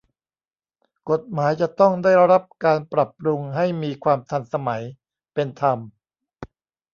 [1.09, 4.83] กฎหมายจะต้องได้รับการปรับปรุงให้มีความทันสมัย
[5.33, 5.79] เป็นธรรม